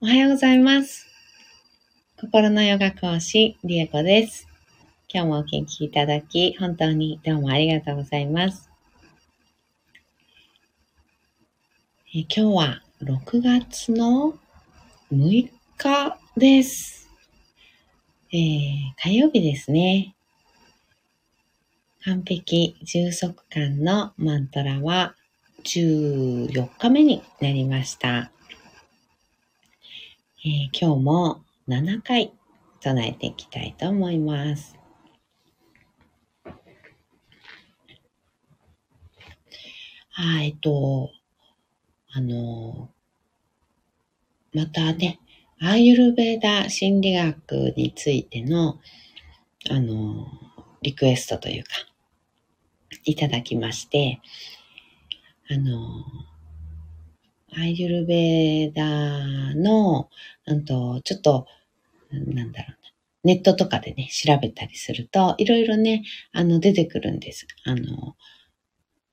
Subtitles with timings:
[0.00, 1.08] おはようございます。
[2.20, 4.46] 心のヨガ講師、リエコです。
[5.12, 8.70] 今日もお聞きいただき、本当にどうもありがとうございます。
[12.14, 14.38] え今日は6月の
[15.12, 17.10] 6日です。
[18.32, 20.14] えー、火曜日ですね。
[22.04, 25.16] 完璧充足感のマントラは
[25.64, 28.30] 14日目になりました。
[30.48, 32.32] えー、今日も7回
[32.80, 34.78] 唱えていきたいと思います。
[40.08, 41.10] はい、えっと、
[42.14, 42.88] あの、
[44.54, 45.20] またね、
[45.60, 48.80] アーユルベーダ心理学についての、
[49.68, 50.28] あの、
[50.80, 51.70] リクエストというか、
[53.04, 54.22] いただきまして、
[55.50, 56.06] あの、
[57.60, 60.08] アイユルベーダーの、
[60.46, 61.46] うんと、ちょっと、
[62.10, 62.76] なんだろうな。
[63.24, 67.46] ネットとかでね、調べたりすると、いろいろね、あの、出てくるんです。
[67.64, 68.16] あの、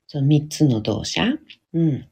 [0.07, 1.41] その三つの動作。
[1.73, 2.07] うん。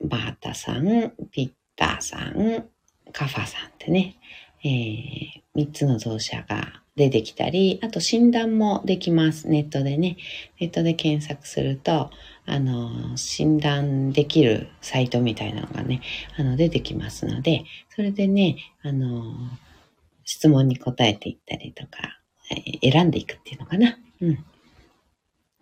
[0.00, 2.68] バータさん、ピッターさん、
[3.12, 4.16] カファさんってね、
[4.62, 9.48] えー、三つの動作が出てきたり、あと診断もできます。
[9.48, 10.16] ネットでね。
[10.60, 12.10] ネットで検索すると、
[12.46, 16.00] あの、診断できるサイトみたいなのがね、
[16.36, 19.34] あの、出てきますので、それでね、あの、
[20.24, 22.20] 質問に答えていったりとか、
[22.82, 23.98] 選んでいくっていうのかな。
[24.20, 24.44] うん。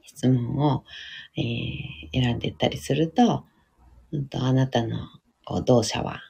[0.02, 0.84] 質問を、
[1.36, 3.44] えー、選んでいったりすると、
[4.12, 4.98] うんと、あなたの
[5.44, 6.20] こう動作は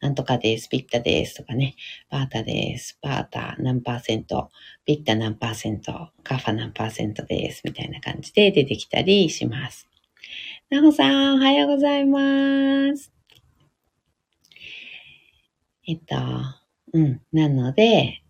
[0.00, 1.74] なんとかです、ピッタですとかね、
[2.10, 4.50] バータです、バータ何パーセント、
[4.84, 9.88] ピッタ何パーセント、カファ何パーセントです、みたいな感じで出てきたりします。
[10.68, 12.18] なほさん、おはようございま
[12.96, 13.12] す。
[15.86, 16.16] えっと、
[16.92, 17.20] うん。
[17.32, 18.20] なので、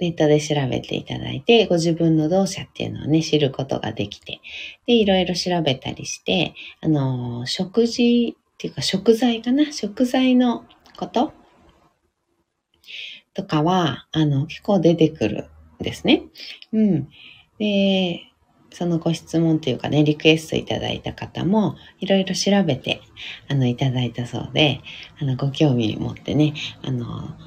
[0.00, 4.40] ネットで調べていただいて、ご自分の動作っていうのをね、知ることができて、
[4.86, 9.70] で、いろいろ調べたりして、あの、食事っていうか食材かな？
[9.70, 10.64] 食材の
[10.98, 11.34] こと？
[13.34, 15.50] とかは、あの、結構出てくる
[15.80, 16.22] んですね。
[16.72, 17.08] うん。
[17.58, 18.22] で、
[18.76, 23.00] そのご質問というかね、リクエストいただいた方も、いろいろ調べて、
[23.48, 24.82] あの、いただいたそうで、
[25.18, 27.38] あの、ご興味持ってね、あの、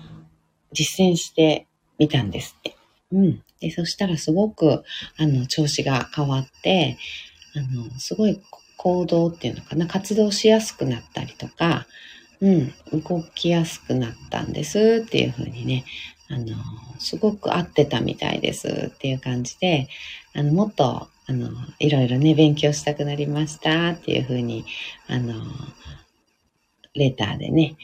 [0.73, 1.67] 実践して
[1.99, 2.75] みたんですって。
[3.11, 3.43] うん。
[3.59, 4.83] で、そしたらすごく、
[5.17, 6.97] あの、調子が変わって、
[7.55, 8.41] あの、すごい
[8.77, 11.85] 行動っていうのかな、活動しやすくなったりとか、
[12.41, 15.85] うん、動きやすくなったんですっていうふうにね、
[16.27, 16.55] あの、
[16.97, 19.89] すごく合ってたみたいですっていう感じで、
[20.33, 24.65] あの、もっと、あの、いろいろね、勉強したくなりましたっていうふうに、
[25.07, 25.35] あの、
[26.95, 27.77] レターでね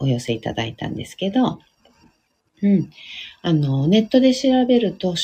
[0.00, 1.60] お、寄せいただいたんですけど、
[2.60, 2.90] うん。
[3.42, 5.14] あの、ネットで調べると、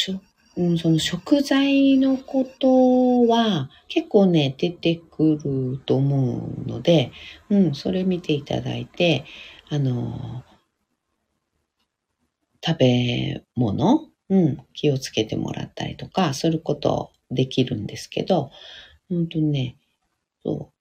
[0.57, 7.11] うん、その食材のことは結構ね、出てくると思うので、
[7.51, 9.25] うん、それ見ていただいて、
[9.69, 10.45] あの、
[12.65, 18.51] 食べ物、うん、気をつけてもらったりとか、することできるんですけど、
[19.09, 19.77] 本当にね、
[20.43, 20.73] そ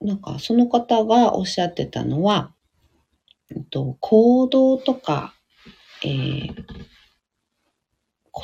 [0.00, 2.52] う、なんかその方がおっしゃってたのは、
[3.70, 5.34] と行動とか、
[6.04, 6.54] えー、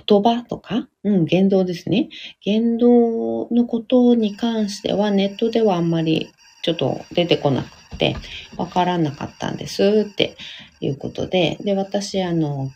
[0.06, 2.10] 言葉とか、うん、言動ですね。
[2.42, 8.16] 言動のことに関してはネットではあんまりちょっと出てこなくて、
[8.56, 10.36] わからなかったんですって
[10.80, 12.70] いうことで、で、私、あの、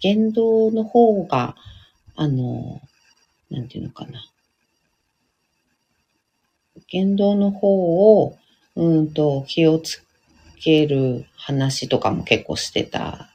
[0.00, 1.54] 言動の方が、
[2.16, 2.80] あの、
[3.50, 4.24] なんていうのかな。
[6.88, 8.36] 言動の方を、
[8.74, 10.04] うんと、気をつ
[10.60, 13.30] ける話とかも結構してた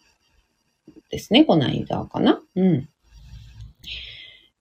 [1.11, 2.41] ですね、この間かな。
[2.55, 2.89] うん。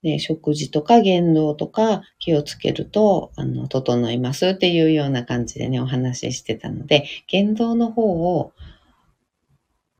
[0.03, 8.53] で、食事とか言動とか気をつけると、あの、整いますっていうような感じでね、お話ししてたので、言動の方を、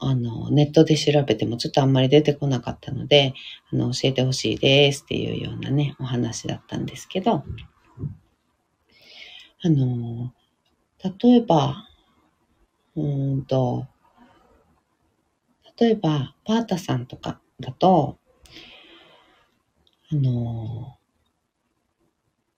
[0.03, 3.35] あの、ネットで調べてもちょっとあんまり出てこなかったので、
[3.71, 7.45] あの、教えてほしいですっていうようなね、お話だったんですけど、
[9.63, 10.33] あの、
[11.23, 11.87] 例えば、
[12.97, 13.87] うんと、
[15.79, 18.19] 例えば、パータさんとかだと、
[20.11, 20.97] あの、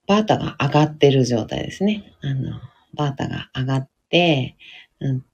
[0.07, 2.15] バータが上がってる状態ですね。
[2.21, 2.59] あの、
[2.93, 4.55] バータが上がって、
[5.01, 5.25] うん、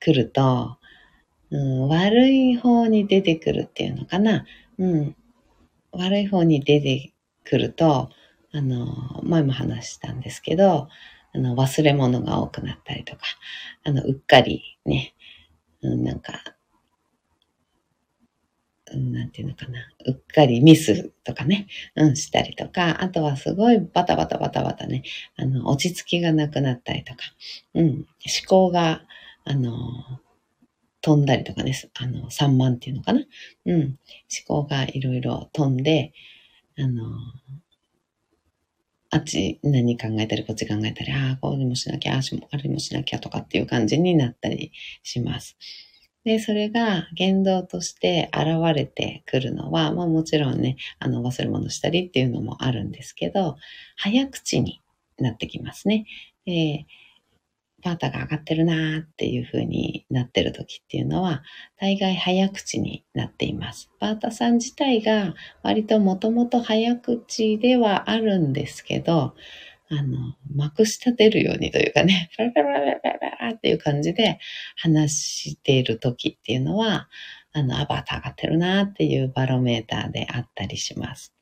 [0.00, 0.77] 来ると、
[1.50, 4.44] うん、悪い方に出てくるっていうのかな。
[4.78, 5.16] うん、
[5.92, 7.12] 悪い方に出て
[7.44, 8.10] くると、
[8.52, 10.88] あの、前も話したんですけど、
[11.34, 13.22] あの、忘れ物が多くなったりとか、
[13.84, 15.14] あの、うっかりね、
[15.82, 16.32] うん、なんか、
[18.92, 25.02] うん、なんていうのかな、うっかりミスとかね、うん、したりとか、あとはすごいバタバタバタバタね、
[25.36, 27.20] あの、落ち着きがなくなったりとか、
[27.74, 28.06] うん、思
[28.46, 29.02] 考が、
[29.44, 29.74] あの、
[31.08, 33.24] 飛んだりとかね、あの、散漫っていうのかな。
[33.64, 33.80] うん。
[33.80, 33.96] 思
[34.46, 36.12] 考がいろいろ飛んで、
[36.76, 37.02] あの、
[39.08, 42.20] あっち何考えたり、こっち考えたり、ああ、こうにもしなきゃ、あ
[42.50, 44.70] あれもしなきゃとかっていう感じになったり
[45.02, 45.56] します。
[46.24, 53.56] で、それが言動として現れてくるのは、まあもちろんね、あの忘れ物したりっていうのもあるんですけど、
[53.96, 54.82] 早口に
[55.16, 56.04] なってきますね。
[56.44, 56.84] で
[57.82, 61.42] バータが上がってるなーっていう風になってる時っていうのは、
[61.78, 63.90] 大概早口になっています。
[64.00, 69.34] バータさん自体が割ともともと早口ではあるんですけど、
[69.90, 74.38] あの、まくし立てるようにというかね、 パラパラパラパラっていう感じで
[74.76, 77.08] 話している時っていうのは、
[77.52, 81.32] あの、アバター上がってるなーっていうバロメーターであったりします。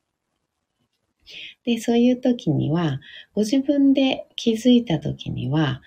[1.65, 3.01] で、そういう時には、
[3.33, 5.81] ご自分で気づいた時には、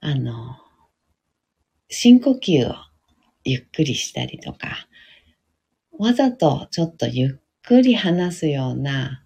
[0.00, 0.56] あの、
[1.88, 2.74] 深呼吸を
[3.44, 4.86] ゆっくりしたりとか、
[5.98, 9.24] わざとちょっとゆっくり話すような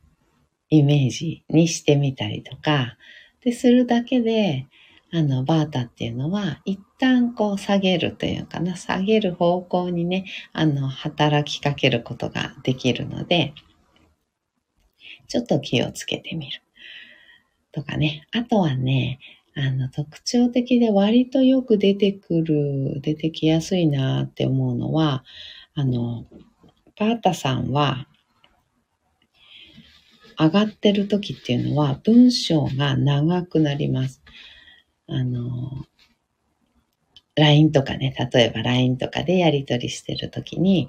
[0.70, 2.96] イメージにしてみたりとか、
[3.42, 4.66] で、するだけで、
[5.12, 10.24] あの、バータっていうのは、一旦こう下げるというかな、下げる方向にね、
[10.54, 13.52] あの、働きかけることができるので、
[15.28, 16.62] ちょっと気をつけてみる。
[17.72, 18.26] とかね。
[18.32, 19.18] あとはね、
[19.54, 25.24] あの、特徴的で割とよく出てくる、出てきやすいなって思うのは、
[25.74, 26.26] あの、
[26.96, 28.06] パータさんは、
[30.38, 34.22] 上がってる時っていうのは文章が長くなります。
[35.06, 35.84] あの、
[37.36, 40.88] LINE とかね、例えば LINE とかでやり取りしてる時に、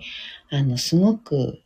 [0.49, 1.62] あの、すごく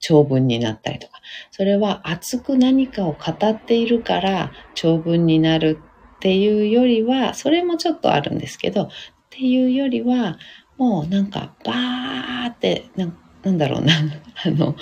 [0.00, 5.78] 長文になったりとか、それは熱く何かを語っているから長文になる
[6.16, 8.88] っていうよりは、それもちょっとあるんですけど、っ
[9.30, 10.38] ていうよりは、
[10.76, 13.12] もうなんかバーってな、
[13.42, 13.94] なんだろうな、
[14.44, 14.76] あの、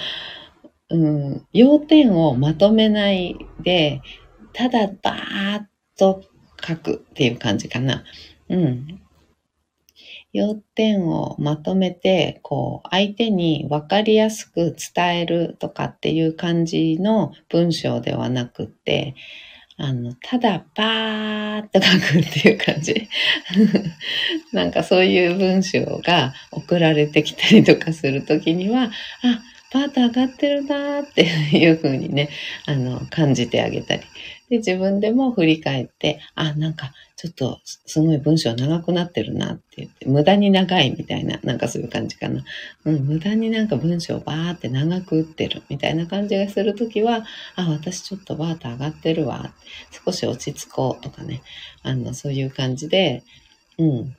[0.91, 4.01] うん、要点をまとめないで、
[4.53, 5.65] ただバーッ
[5.99, 6.23] と
[6.67, 8.05] 書くっていう感じかな。
[8.49, 9.01] うん。
[10.37, 19.15] 要点をまとめて、こう、相手に分かりやすく伝えるとかっていう感じの文章ではなくって、
[19.79, 23.09] あの、ただバーっと書くっていう感じ。
[24.53, 28.91] なんかそういう文章が送られてきたりとかするときには、
[29.23, 29.43] あ、
[29.73, 32.29] パート上がってるなーっていう風にね、
[32.67, 34.03] あの、感じてあげたり。
[34.49, 42.45] で、自分でも振り返って、あ、なんか、ちょっと、すごい文章長くなってるなって言って、無駄に長いみたいな、なんかそういう感じかな。
[42.85, 47.25] うん、無駄になんか文章バーって長く打ってるみたいな感じがするときは、
[47.57, 49.53] あ、私ちょっとバート上がってるわ。
[50.05, 51.43] 少し落ち着こうとかね。
[51.83, 53.23] あの、そういう感じで、
[53.79, 54.17] うん、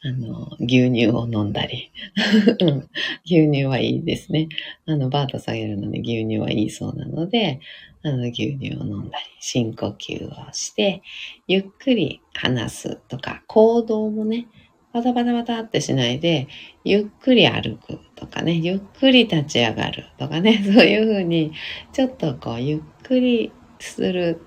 [0.00, 1.90] あの、牛乳を飲んだり。
[3.26, 4.48] 牛乳はいいですね。
[4.86, 7.60] あの、バート下げるので牛乳はいいそうなので、
[8.02, 11.02] あの、牛乳を飲んだり、深呼吸をして、
[11.46, 14.46] ゆっくり話すとか、行動もね、
[14.92, 16.48] バタバタバタってしないで、
[16.84, 21.52] ゆっくり歩くとかね、ゆっくり立ち上がるとかね、 そういうふうに、
[21.92, 24.40] ちょっとこう、ゆっくりする、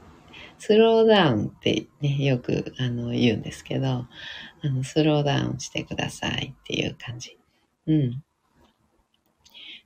[0.57, 4.07] スローダウンってね、よくあの言うんですけど、あ
[4.63, 7.37] の、スローダウンしてくださいっていう感じ。
[7.87, 8.23] うん。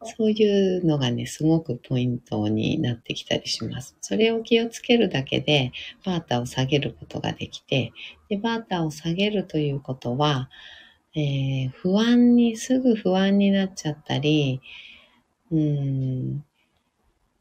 [0.06, 3.96] そういうのがね、すごくポイントになってきたりします。
[4.02, 5.72] それを気をつけるだけで、
[6.06, 7.92] バータを下げることができて、
[8.30, 10.50] で、バータを下げるということは、
[11.16, 14.62] えー、不安に、すぐ不安になっちゃったり、
[15.52, 16.44] うん、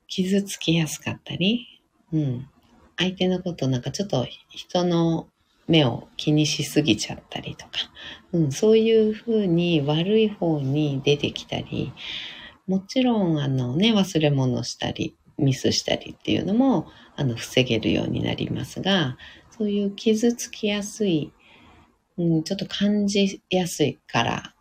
[0.07, 1.67] 傷つきやすかったり、
[2.13, 2.49] うん、
[2.97, 5.29] 相手のことなんかちょっと人の
[5.67, 7.73] 目を気にしすぎちゃったりとか、
[8.33, 11.93] うん、そういうふうに悪い方に出てきたり、
[12.67, 19.19] もちろん、あのね、忘れ物したり、ミスしたりっていうのも、あの、防げるようになりますが、
[19.51, 21.33] そういう傷つきやすい、
[22.17, 24.55] うん、ちょっと感じやすいから、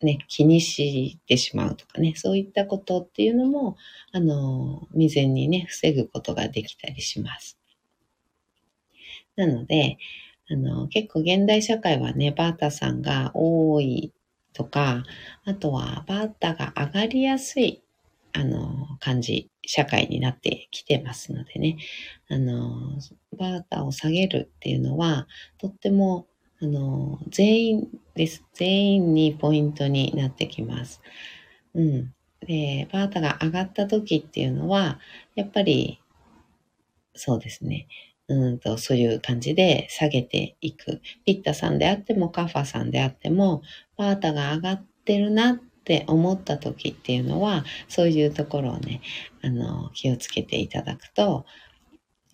[0.00, 3.76] ね、気にしてしまうとかね、そういったことっていうのも、
[4.12, 7.58] あの、未然にね、防ぐことができたりします。
[9.36, 9.98] なので、
[10.50, 14.12] あの、結構現代社会はね、バータさんが多い
[14.54, 15.04] とか、
[15.44, 17.82] あとはバータが上がりやすい、
[18.32, 21.78] あの、感じ、社会になってきてますのでね、
[22.28, 22.98] あの、
[23.38, 25.26] バータを下げるっていうのは、
[25.58, 26.26] とっても、
[26.60, 28.44] あの、全員です。
[28.54, 31.00] 全員にポイントになってきます。
[31.74, 32.14] うん。
[32.46, 35.00] で、バータが上がった時っていうのは、
[35.34, 36.00] やっぱり、
[37.14, 37.86] そうですね。
[38.28, 41.00] うんと、そういう感じで下げていく。
[41.24, 43.62] ピッタさんであってもカファさんであっても、
[43.96, 49.00] バータが上がってるなって思った時っていうのは、そういうところをね、
[49.42, 51.46] あの、気をつけていただくと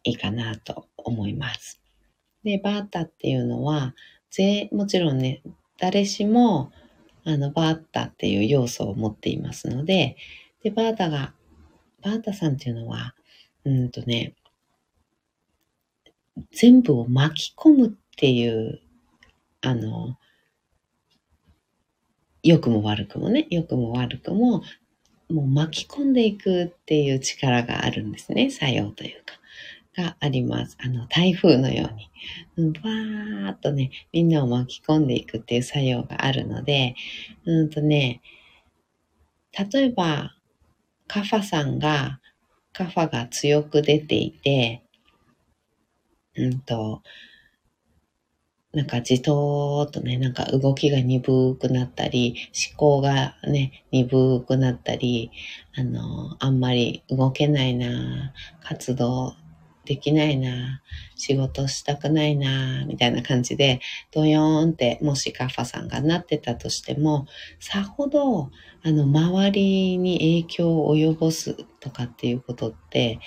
[0.02, 1.80] いいかなと思います。
[2.42, 3.94] で、バータっていうのは、
[4.30, 5.42] ぜ、もちろんね、
[5.78, 6.72] 誰しも、
[7.24, 10.16] あの、バータっていう要素を持っていますので、
[10.62, 11.34] で、バータが、
[12.02, 13.14] バータさんっていうのは、
[13.64, 14.34] うんとね、
[16.52, 18.80] 全部を巻き込むっていう、
[19.60, 20.16] あの、
[22.42, 24.62] 良くも悪くもね、良くも悪くも、
[25.30, 28.50] もう巻き込んでいくっていう力があるんですね。
[28.50, 29.34] 作用というか。
[29.96, 30.76] があります。
[30.80, 32.10] あの、台風のように。
[32.56, 36.96] うんわーっとね、みんなを巻き込んでいくっていう作用があるので、
[37.44, 38.20] うんとね、
[39.72, 40.34] 例えば、
[41.06, 42.20] カファさんが、
[42.72, 44.83] カファが強く出ていて、
[46.36, 47.02] うんと、
[48.72, 52.34] なんかじとーっとね、なんか動きが鈍くなったり、
[52.68, 55.30] 思考がね、鈍くなったり、
[55.76, 58.32] あの、あんまり動けないな、
[58.64, 59.34] 活動
[59.84, 60.82] できないな、
[61.14, 67.26] 仕事したくないな、みたいな感じで、ドヨーンってもしカッファさんがなってたとしても、
[67.60, 68.50] さほど、
[68.82, 73.20] あの、周りに影響を及ぼすとかっていうことって、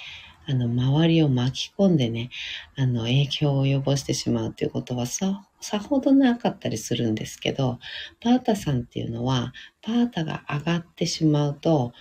[0.49, 2.29] あの、周りを巻き込んでね、
[2.75, 7.79] あの、影響を及ぼしてしまうということはさ、さほどなかったりするんですけど、
[8.21, 11.91] パータさんっていうのは、パータが上がってしまうと、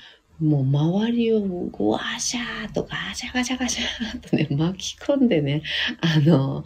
[0.40, 5.62] もう周りをぐわーシャーとガシャガシャガシャーとね、 巻き込んでね、
[6.00, 6.64] あの、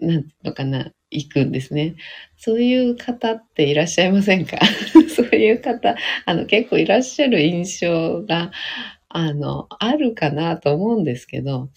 [0.00, 1.94] なんていうのかな、行くんですね。
[2.38, 4.58] そういう方っていらっしゃいませんか？
[5.14, 8.50] そういう方、あの、結構いらっしゃる印象が、
[9.16, 11.70] あの、あるかなと思うんですけど、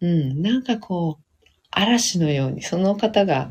[0.00, 1.24] うん、なんかこう、
[1.70, 3.50] 嵐のようにその方が、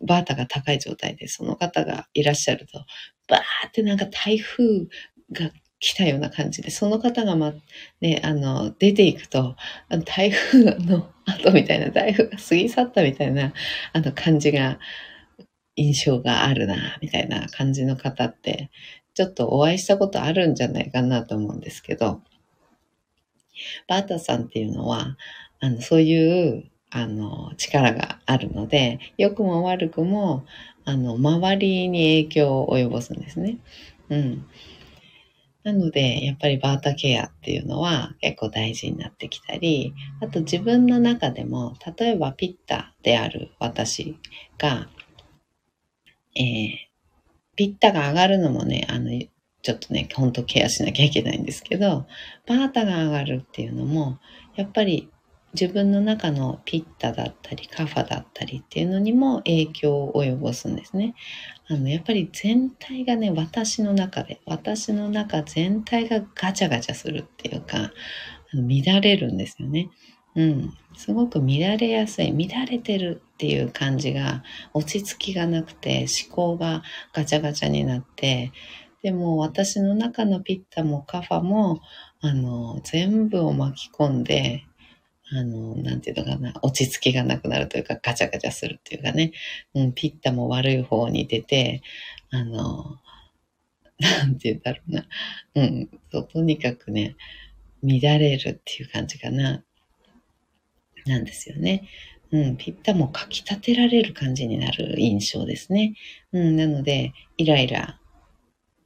[0.00, 2.84] バータが高い状態でその方がいらっしゃると、
[3.28, 4.86] バーってなんか台風
[5.32, 7.54] が来たような感じで、その方がま、
[8.00, 9.56] ね、あの、出ていくと、
[10.06, 13.52] 台風の後みたいな、台風が過ぎ去ったみたいな、
[13.92, 14.78] あの感じが、
[15.76, 18.70] 印象があるな、みたいな感じの方って、
[19.18, 22.20] ちょっとお会いしたことあるんじゃないかなと思うんですけど、
[23.88, 25.16] バータさんっていうのは、
[25.58, 30.44] あの、そういう、あの、力があるので、良くも悪くも、
[30.84, 33.58] あの、周りに影響を及ぼすんですね。
[34.08, 34.46] うん。
[35.64, 44.16] なので、やっぱりバータケアっていうのは結構大事になってきたり、あと自分の中でも、例えばピッタである私
[44.58, 44.88] が、
[46.36, 46.87] えー、
[47.58, 49.10] ピッタが上がるのもね、あの、
[49.62, 52.06] ちょっとね、ほんとケアしなきゃいけないんですけど、
[52.46, 54.20] バータが上がるっていうのも、
[54.54, 55.10] やっぱり
[55.54, 61.16] 自分の中のピッタだったりカファだったりっていうのにも影響を及ぼすんですね。
[61.66, 67.90] あの、やっぱり全体がね、私の中で、私の中全体がガチャガチャするっていうか、
[68.52, 69.88] 乱れるんですよね。
[70.34, 70.74] うん。
[70.96, 74.42] すごく乱れやすい、乱れてるっていう感じが、
[74.74, 76.82] 落ち着きがなくて、思考が
[77.12, 78.52] ガチャガチャになって、
[79.02, 81.80] でも私の中のピッタもカファも、
[82.20, 84.64] あの、全部を巻き込んで、
[85.30, 89.32] あの、なんていうのかな、落ち着きがなくなるというか、ガチャガチャするっていうかね、
[89.74, 91.82] うん、ピッタも悪い方に出て、
[92.30, 92.96] あの、
[93.98, 95.06] なんて言うんだろうな、
[95.54, 97.16] うん、そう、とにかくね、
[97.82, 99.62] 乱れるっていう感じかな、
[101.08, 101.88] なんですよね。
[102.30, 105.94] うん、ピッタもかき立てられる感じになる印象ですね。
[106.32, 108.00] うん、なので、イライラ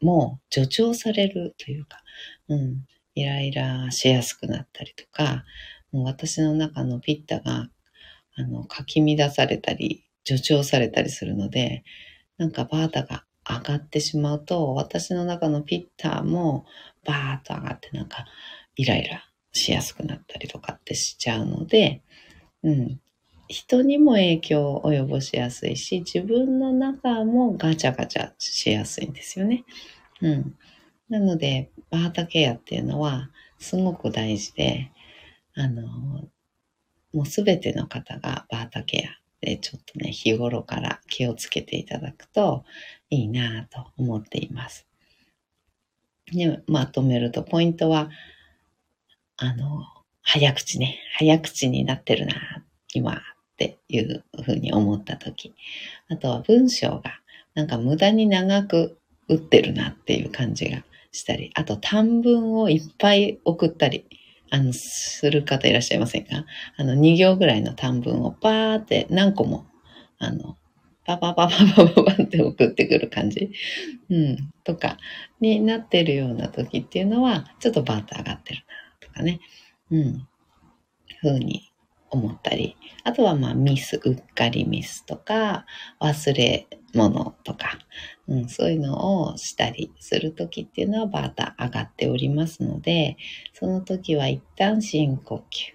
[0.00, 2.02] も助長されるというか、
[2.48, 5.44] うん、イライラしやすくなったりとか、
[5.90, 7.68] もう私の中のピッタが、
[8.36, 11.82] あの、かき乱されたり、助長されたりするので、
[12.38, 16.64] なんかバータが上がってしまうと、私の中のピッタも
[17.04, 18.24] バーッと上がってなんか
[18.76, 22.02] イライラしやすくなったりとかってしちゃうので、
[22.62, 23.00] うん。
[23.48, 29.64] 人にも影響を及ぼしやすいし、自分の中もガチャガチャしやすいんですよね。
[30.22, 30.56] うん。
[31.08, 34.90] なので、バータケアっていうのはすごく大事で、
[35.54, 35.82] あの、
[37.12, 42.64] もうすべての方がバータケアでちょっとね、日頃から気をつけていただくと
[43.10, 44.86] いいなと思っています。
[46.32, 48.08] ね、まとめると、ポイントは、
[49.44, 49.82] あの、
[50.22, 51.00] 早口ね。
[51.18, 52.34] 早口になってるな、
[52.94, 53.16] 今っ
[53.56, 55.52] ていうふうに思ったとき。
[56.08, 57.20] あとは文章が、
[57.54, 64.06] なんか無駄に長く打ってるなっていう感じがしたり、あと短文をいっぱい送ったり、
[64.50, 66.44] あの、する方いらっしゃいませんか？
[66.76, 69.66] あの、2行ぐらいの短文をパーって何個も、
[70.18, 70.56] あの、
[71.04, 73.50] パパパパパパパって送ってくる感じ、
[74.08, 74.98] うん、とか
[75.40, 78.64] になってるような時っていうのは、ちょっとバーッと上がってるな、
[79.12, 79.40] かね、
[79.90, 80.28] うん、
[81.20, 81.72] ふうに
[82.10, 85.64] 思ったり、あとはまあミス、うっかりミスとか、
[86.00, 87.78] 忘れ物とか、
[88.28, 93.16] うん、そういうのをしたりするときっていうのはバータ上がっておりますので、
[93.54, 95.72] その時は一旦深呼吸。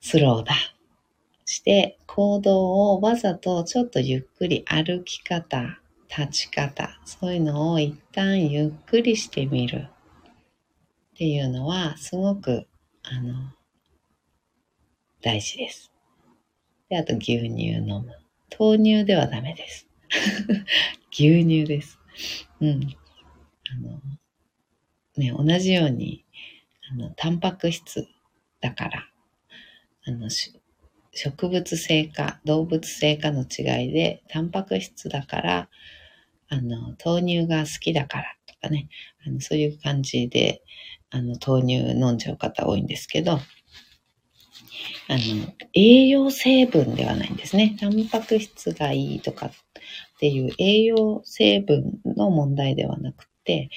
[0.00, 0.54] スローダ
[1.46, 9.88] して行動をわざとちょっとゆっくり歩き方、立ち方、そういうのを一旦ゆっくりしてみる。
[11.14, 12.66] っていうのはすごく
[13.04, 13.34] あの
[15.22, 15.92] 大事です。
[16.88, 18.18] で、あと牛乳飲む。
[18.58, 19.88] 豆乳ではダメです。
[21.12, 22.00] 牛乳です。
[22.60, 22.96] うん。
[23.70, 24.00] あの、
[25.16, 26.24] ね、同じように、
[26.90, 28.08] あの、タンパク質
[28.60, 29.08] だから、
[30.06, 30.28] あの、
[31.12, 35.68] 植物性か動物性かの違いで、タンパク質だから、
[36.48, 38.88] あの、豆乳が好きだからとかね、
[39.26, 40.62] あのそういう感じで、
[41.14, 43.38] あの、豆乳飲んじゃう方多いんですけど、あ
[45.10, 47.76] の、栄養成分ではないんですね。
[47.78, 49.50] タンパク質がいいとかっ
[50.18, 53.70] ていう栄養成分の問題ではなくて、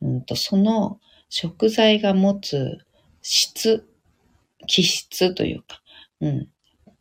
[0.00, 2.78] うんと、その食材が持つ
[3.22, 3.88] 質、
[4.68, 5.82] 気質というか、
[6.20, 6.48] うん、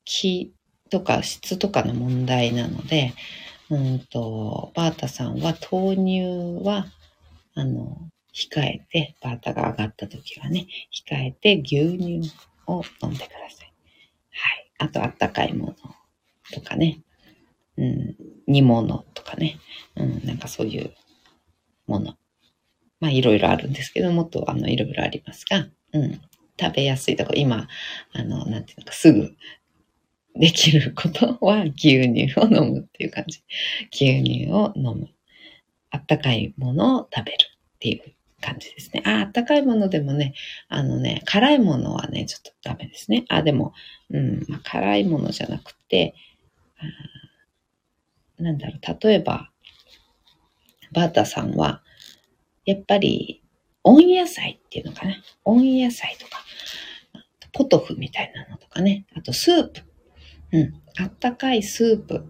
[0.06, 0.54] 気
[0.90, 3.14] とか質とかの問題なので、
[3.70, 6.88] うんと、バータさんは豆乳は、
[7.54, 12.32] あの、控えて、バータが上がった時はね、控えて牛乳
[12.68, 13.74] を飲んでください。
[14.32, 14.72] はい。
[14.80, 15.76] あと、あったかいもの
[16.52, 17.02] とかね。
[17.78, 18.16] うん、
[18.48, 19.58] 煮物とかね。
[19.96, 20.94] うん、なんかそういう
[21.88, 22.16] もの。
[23.00, 26.22] まあ、いろいろあるんですけど、もっと、あの、いろいろありますが、うん。
[26.60, 27.68] 食べやすいとこ、今、
[28.14, 29.36] あの、なんていうのか、すぐ
[30.36, 33.44] できることは牛乳を飲むっていう感じ。
[33.92, 35.10] 牛乳を飲む。
[35.92, 37.38] あったかいものを食べる
[37.76, 39.02] っていう感じですね。
[39.06, 40.34] あ、あったかいものでもね、
[40.68, 43.26] あのね、辛いものはね、ちょっとダメですね。
[43.30, 43.74] あ、でも、
[44.10, 46.14] うん、まあ、辛いものじゃなくて、
[48.38, 49.50] なんだろう、例えば、
[50.92, 51.82] バータさんは、
[52.66, 53.42] やっぱり、
[53.84, 55.16] 温野菜っていうのかな。
[55.44, 56.44] 温野菜とか、
[57.52, 59.06] ポトフみたいなのとかね。
[59.16, 59.82] あと、スープ。
[60.52, 60.82] うん。
[61.00, 62.26] あったかいスープ。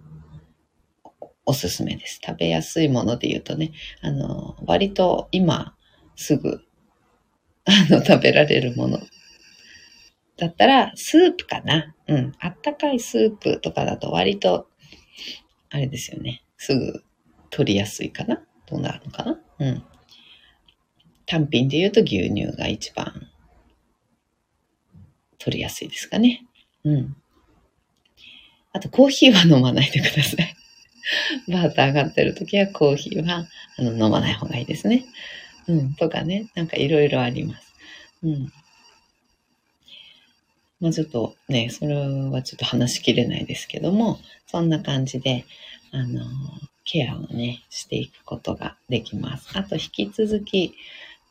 [1.45, 2.19] おすすめです。
[2.25, 3.71] 食べやすいもので言うとね、
[4.01, 5.75] あの、割と今、
[6.15, 6.61] すぐ、
[7.65, 8.99] あの、食べられるもの。
[10.37, 11.95] だったら、スープかな。
[12.07, 12.31] うん。
[12.39, 14.67] あったかいスープとかだと割と、
[15.69, 16.43] あれですよね。
[16.57, 17.03] すぐ
[17.49, 18.43] 取りやすいかな。
[18.67, 19.39] どうなるのかな。
[19.59, 19.83] うん。
[21.25, 23.27] 単品で言うと牛乳が一番
[25.39, 26.45] 取りやすいですかね。
[26.83, 27.15] うん。
[28.71, 30.55] あと、コーヒーは飲まないでください。
[31.47, 33.45] バータ上がってる時はコーヒーは
[33.77, 35.05] あの飲まない方がいいですね。
[35.67, 37.73] うん、とかね、なんかいろいろあります。
[38.23, 38.51] うん。
[40.79, 45.45] まあちょっとね、それはちょっと話しきれないですけども、そんな感じで、
[45.91, 46.21] あの、
[46.85, 49.57] ケアをね、していくことができます。
[49.57, 50.75] あと引き続き、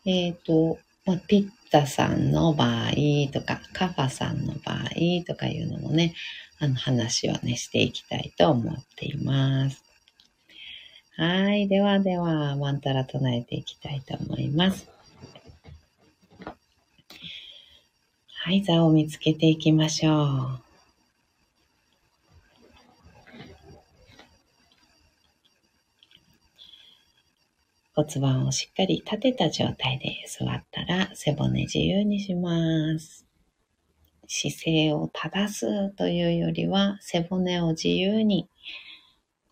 [0.06, 2.92] えっ、ー、と、まあ、ピッタさんの場合
[3.32, 6.14] とか、カファさんの場合とかいうのもね、
[6.58, 9.91] あの話をね、していきたいと思っています。
[11.22, 11.68] はい。
[11.68, 14.90] ではでは、マンタラ唱えていきたいと思います。
[18.26, 18.60] はい。
[18.62, 20.58] 座を見つけていきましょう。
[27.94, 33.28] 骨盤をしっかり立てた状態で座ったら背骨自由にします。
[34.26, 38.48] 姿勢を正すというよりは背骨を自由に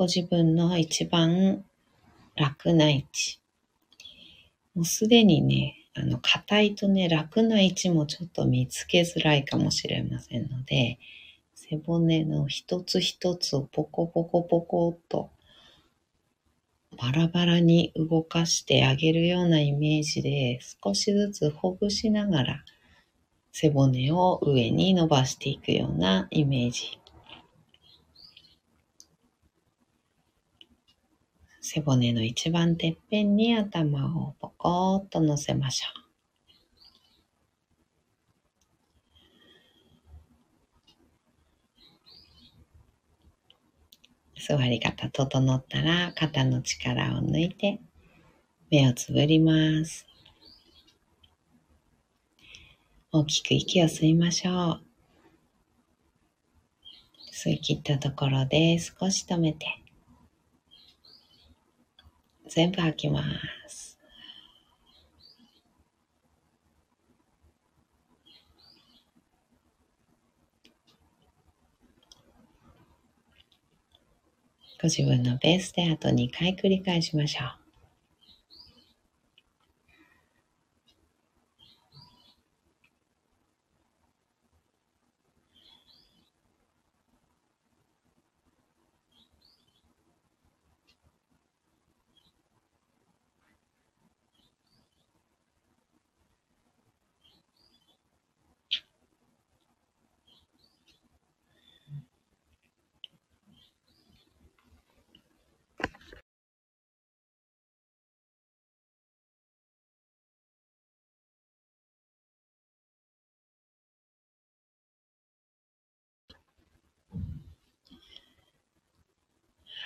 [0.00, 1.62] ご自分の一番
[2.34, 3.38] 楽な位置。
[4.74, 10.98] もうすでにね、あの、硬いとね、楽な位置もちょっと見つけづらいかもしれませんので、
[11.54, 15.28] 背骨の一つ一つをポコポコポコっと
[16.96, 22.64] バラバラに動かしてあげるようなイメージで少しずつほぐしながら
[23.52, 26.99] 背骨を上に伸ばしていくようなイメージ。
[31.72, 35.86] 背骨の一番てっぺんに頭をポコーっと乗せましょ
[44.36, 44.40] う。
[44.40, 47.78] 座り方整ったら肩の力を抜いて
[48.68, 50.08] 目をつぶります。
[53.12, 54.82] 大きく息を吸いましょう。
[57.32, 59.79] 吸い切ったところで少し止めて
[62.50, 63.22] 全部吐きま
[63.68, 63.96] す。
[74.82, 77.59] ご自分のペースであと2回繰り返しましょう。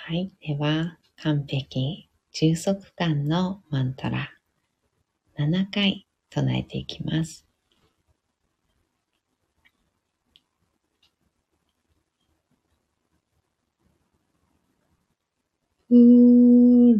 [0.07, 0.31] はい。
[0.39, 4.29] では、完璧、充足感のマントラ、
[5.35, 7.47] 7回唱えていきます。
[15.89, 15.95] う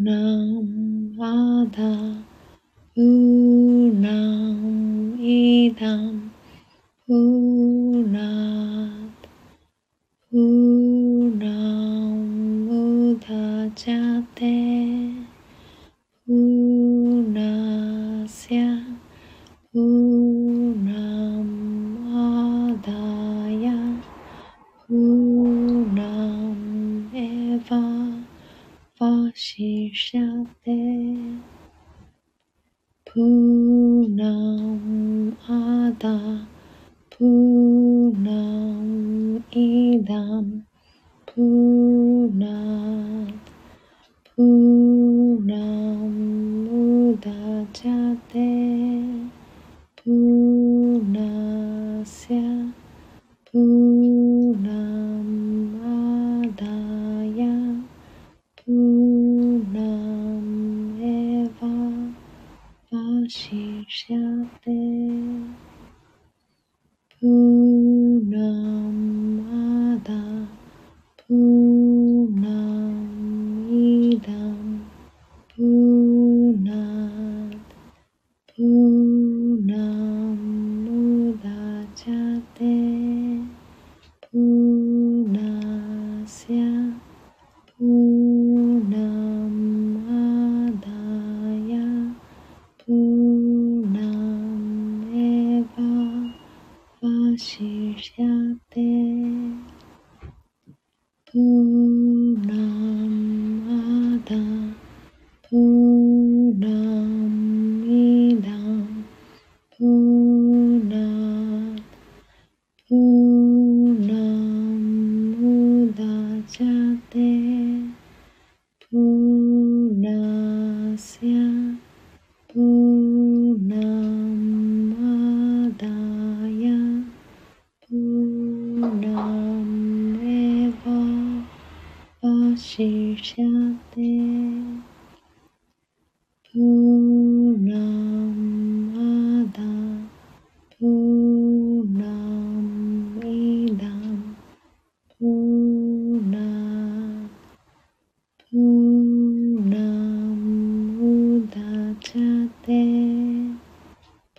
[0.03, 1.83] らんあだ、
[2.97, 3.01] う
[4.01, 6.31] らんいだん、
[7.09, 8.94] うらう
[13.75, 14.94] ちゃって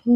[0.04, 0.10] と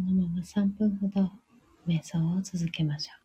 [0.00, 1.30] のまま3分ほど
[1.86, 3.19] 瞑想を続けましょう。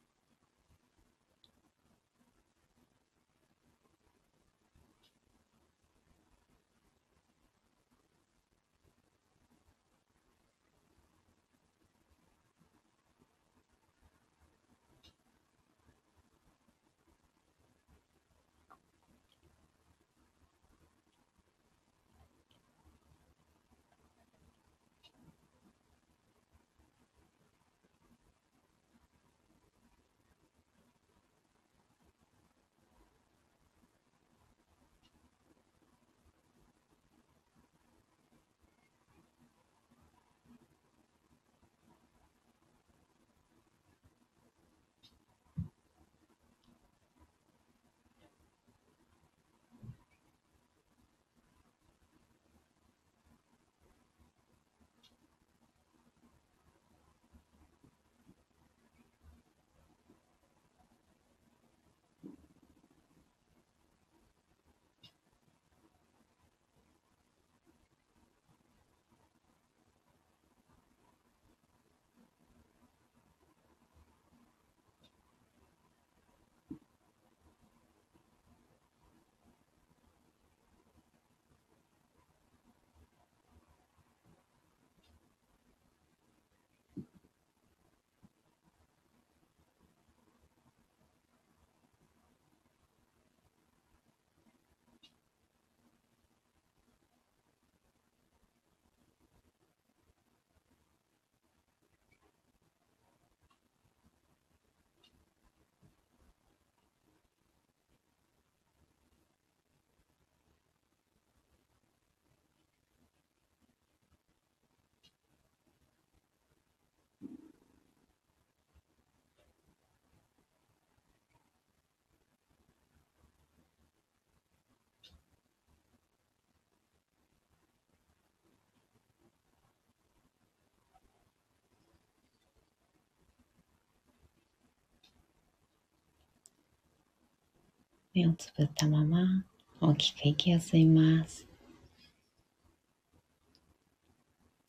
[138.16, 139.44] 目をつぶったまま
[139.82, 141.46] 大きく息を吸います。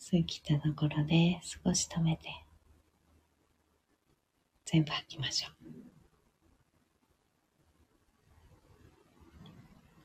[0.00, 2.22] 吸い切ったところで少し止めて
[4.64, 5.66] 全部吐きましょう。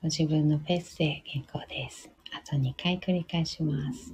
[0.03, 2.11] ご自分のペースで結構です。
[2.31, 4.13] あと2回繰り返します。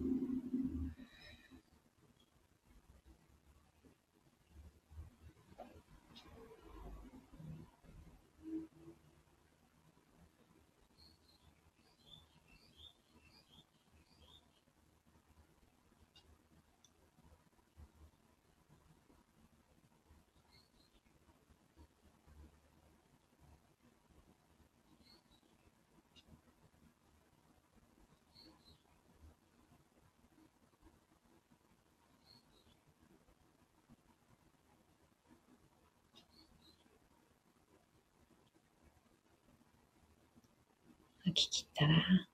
[41.28, 42.28] 吐き切ったら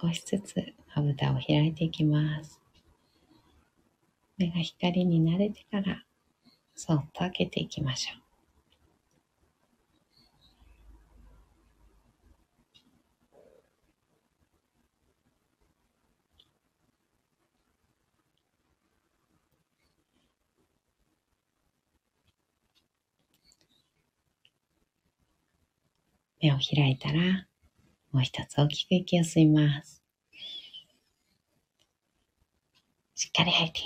[0.00, 0.56] 少しずつ
[0.96, 2.60] まぶたを開いていきます。
[4.36, 6.02] 目が光に慣れてから、
[6.74, 8.22] そっと開けていきましょう。
[26.42, 27.46] 目を開いたら、
[28.12, 30.02] もう一つ大きく息を吸います。
[33.14, 33.80] しっかり吐いて。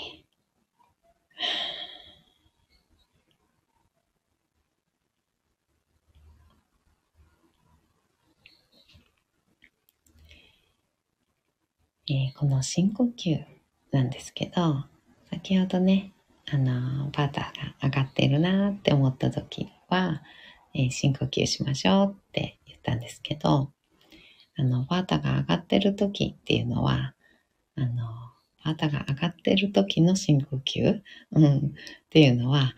[12.12, 13.44] えー、この深呼吸
[13.92, 14.84] なんですけど、
[15.30, 16.12] 先ほどね、
[16.52, 20.20] あの、バターが上がってるなって思った時は、
[20.74, 23.70] えー、深呼吸しましょうって言ったんですけど、
[24.60, 27.14] あの、バータが上がってる時っていうのは、
[27.76, 28.04] あの、
[28.62, 31.00] バータが上がってる時の深呼吸、
[31.32, 31.60] うん、っ
[32.10, 32.74] ていうのは、は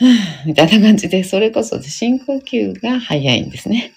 [0.00, 3.92] ぁ、はぁ、みたいな感じで、それこそ深呼吸が早いんですね。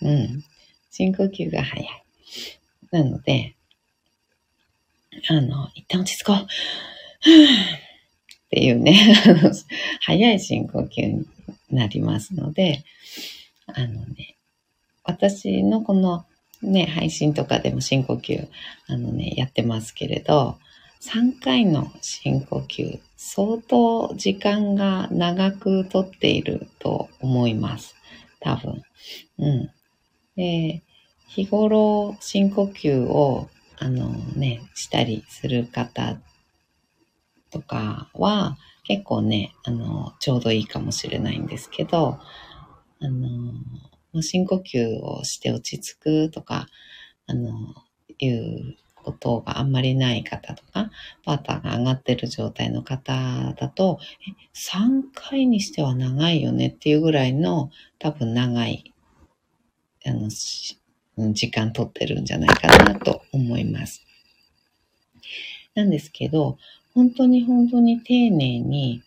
[0.00, 0.44] うん。
[0.90, 1.88] 深呼吸が早い。
[2.90, 3.54] なので、
[5.28, 6.36] あの、一旦落ち着こう。
[6.36, 6.46] っ
[8.48, 9.14] ていうね、
[10.00, 11.26] 早い深呼吸に
[11.70, 12.82] なりますので、
[13.66, 14.37] あのね、
[15.08, 16.26] 私のこの
[16.62, 18.46] ね、配信とかでも深呼吸、
[18.88, 20.58] あのね、やってますけれど、
[21.00, 27.94] 3回の深呼吸、相当時間が長くとっていると思います。
[28.40, 28.82] 多分。
[29.38, 29.70] うん。
[30.36, 30.82] で、
[31.28, 36.18] 日頃深呼吸を、あのね、したりする方
[37.50, 42.18] とかは結構ね、あの、ちょうどいいかもしれないんですけど、
[43.00, 43.28] あの、
[44.20, 46.68] 深呼吸をして落ち着くとか、
[47.26, 47.52] あの、
[48.18, 50.90] いうことがあんまりない方とか、
[51.24, 53.98] パターが上がってる状態の方だと、
[54.54, 58.92] 3回にしては長いよねっていうぐらいの多分長い、
[60.04, 60.28] あの、
[61.32, 64.04] 時間取ってるんじゃないかなと思います。
[65.74, 66.58] なんですけど、
[66.94, 69.02] 本当に本当に丁寧に、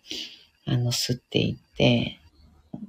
[0.65, 2.20] あの、吸っていって、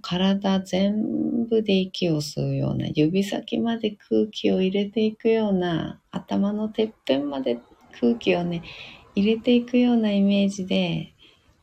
[0.01, 7.59] 体全部で息を吸うような、指先まで空気を入れていくような、頭のてっぺんまで
[8.01, 8.62] 空気をね、
[9.14, 11.14] 入れていくようなイメージで、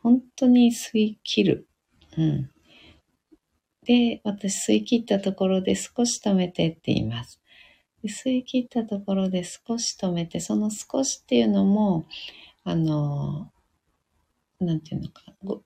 [0.02, 1.68] 本当に吸い切る。
[2.18, 2.50] うん。
[3.84, 7.40] で、私吸い切ったところで少し止めてって言います。
[8.04, 12.06] で吸い切ったところで少し止めて、その少しっていうのも、
[12.64, 13.52] あの、
[14.60, 15.24] なんていうのか、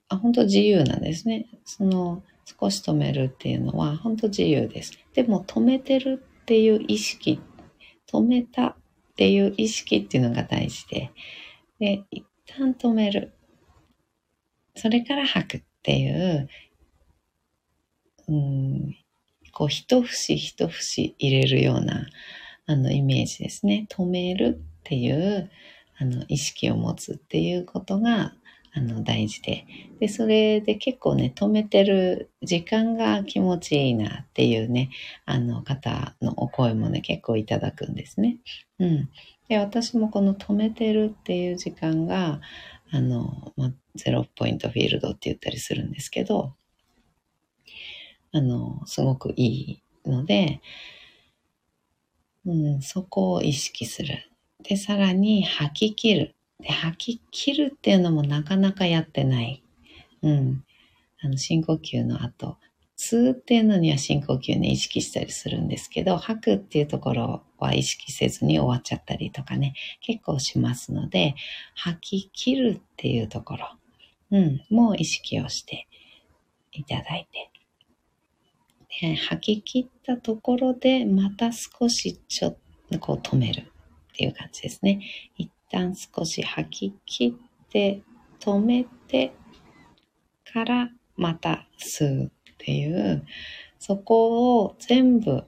[0.08, 1.46] あ本当自由なんですね。
[1.64, 4.92] その、少し止めるっていうのは本当自由です。
[5.14, 7.40] でも止めてるっていう意識、
[8.10, 8.76] 止めたっ
[9.16, 11.10] ていう意識っていうのが大事で、
[11.78, 13.32] で、一旦止める。
[14.76, 16.48] それから吐くっていう、
[18.28, 18.96] うん、
[19.52, 22.06] こう一節一節入れるような
[22.66, 23.86] あのイメージですね。
[23.90, 25.50] 止めるっていう
[25.96, 28.34] あの、意識を持つっていうことが、
[28.76, 29.66] あの、大事で。
[30.00, 34.90] で、それで結構ね、止めてる時間が気持ちいいなっていうね、
[35.26, 38.38] あの方のお声もね、結構いただくんですね。
[38.80, 39.10] うん。
[39.48, 42.40] で、私もこの止めてるっていう時間が、
[42.90, 46.54] あの、まゼロポイントフィールドって言ったりするんですけど、
[48.32, 49.44] あの、すごくい
[50.04, 50.60] いので、
[52.46, 54.30] うん、そこを意識する。
[54.62, 56.33] で、さらに吐き切る。
[56.60, 59.62] で、吐き切るっていうのもなかなかやってない。
[60.22, 60.64] うん。
[61.20, 62.58] あの、深呼吸の後、
[62.96, 71.34] 吸うっていうのには深呼吸ね、意識したりするんですけど、吐くっていうところは意識せずに終わっちゃったりとかね、結構しますので、
[71.74, 73.68] 吐き切るっていうところ、
[74.30, 75.88] うん、もう意識をして
[76.72, 77.50] いただいて、
[79.00, 82.56] で吐き切ったところで、また少しちょっ
[82.92, 83.72] とこう止める。
[84.14, 85.00] っていう感じですね。
[85.36, 88.02] 一旦少し吐き切って
[88.40, 89.34] 止めて
[90.52, 93.24] からまた吸うっていう、
[93.78, 95.44] そこを全部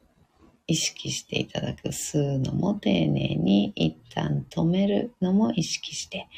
[0.66, 1.88] 意識していただく。
[1.88, 6.28] 吸うのも丁寧に一旦止めるのも意識して、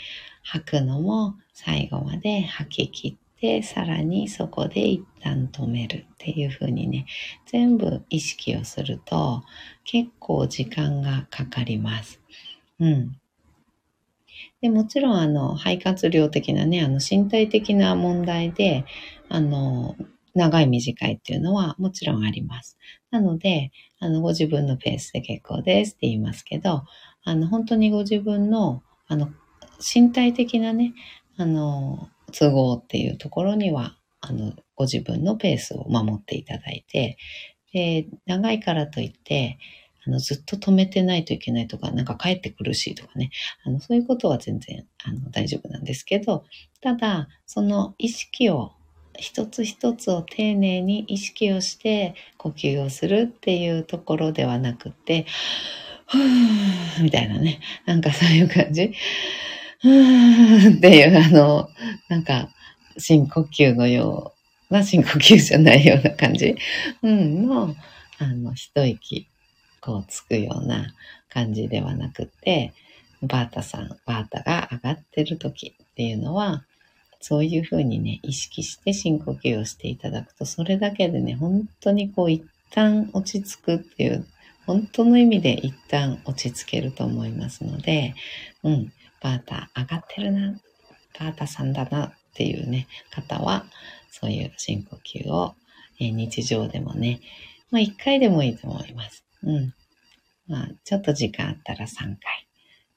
[0.43, 7.07] 吐くのも最後まで吐き切って、さらにそこで一旦止めるっていう風にね、
[7.47, 9.45] 全部意識をすると
[9.85, 12.21] 結構時間がかかります。
[12.81, 13.19] うん。
[14.61, 18.85] で、もちろん、あの、肺活量的なね、あの、身体的な問題で、
[19.29, 19.97] あの、
[20.35, 22.79] 長い短いっていうのはもちろんあります。
[23.11, 26.85] なので、あの、ご自分のペースで結構ですって言いますけど、
[27.25, 29.31] あの、本当にご自分のあの、
[29.81, 30.93] 身体的なね、
[31.39, 37.17] あの、都合っていうところには、あの、ご自分のペースを守っていただいて、
[37.73, 39.59] で、長いからといって、
[40.09, 43.31] あの、ずっと止めてないといけないとか、なんか帰ってくるしとかね、
[43.65, 46.45] あの、そういうことは全然、あの、大丈夫なんですけど、
[46.81, 48.73] ただ、その意識を、
[49.21, 55.27] 一つ一つを丁寧に意識をして呼吸をするっていうところではなくて、
[56.07, 58.93] ふーみたいなね、なんかそういう感じ。
[59.81, 61.69] ふーっていう、あの、
[62.09, 62.49] なんか、
[62.97, 64.35] 深呼吸のよ
[64.71, 66.57] うな深呼吸じゃないような感じ、
[67.03, 67.75] うん、の、
[68.19, 69.29] あの、一息
[69.81, 70.95] こうつくような
[71.29, 72.73] 感じではなくて、
[73.23, 76.65] バータさん、バータが上がってる時っていうのは、
[77.21, 84.27] そういうふうにね、意識して深呼吸をしていただくと、それだけでね、本当にこう一旦落ち着くっていう、
[84.67, 88.15] 本当の意味で一旦落ち着けると思いますので、
[88.63, 90.61] うん、バータ上がってるな、
[91.19, 93.67] バータさんだなっていうね、方は、
[94.11, 95.55] そういう深呼吸を、
[95.99, 97.21] 日常でもね、
[97.71, 99.25] まあ一回でもいいと思います。
[99.43, 99.75] うん。
[100.47, 102.19] まあ、ちょっと時間あったら3回。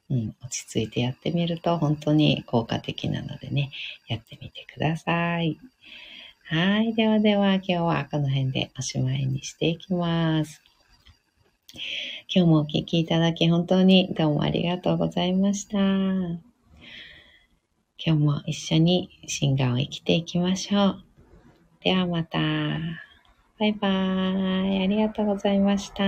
[0.09, 3.71] うん、落ち着いてやってみると本当に効果的なのでね、
[4.07, 5.57] やってみてください。
[6.43, 6.93] はい。
[6.93, 10.61] ではでは今日はこの辺でおしまいにしていきます。
[12.33, 15.77] 今日もお聴きいただき本当にどうもありがとうございました。
[15.77, 16.41] 今
[18.03, 21.03] 日も一緒にシンガーを生きていきましょう。
[21.83, 23.10] ではまた。
[23.61, 23.91] バイバー
[24.67, 24.83] イ。
[24.83, 26.03] ありがとうございました。